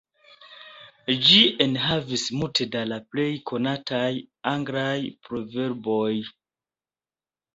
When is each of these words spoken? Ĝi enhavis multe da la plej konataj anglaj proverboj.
Ĝi 1.25 1.41
enhavis 1.65 2.23
multe 2.37 2.67
da 2.75 2.81
la 2.91 2.97
plej 3.11 3.27
konataj 3.51 4.09
anglaj 4.53 4.95
proverboj. 5.27 6.11